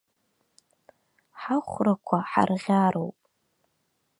[1.41, 3.17] Ҳахәрақәа ҳарӷьароуп.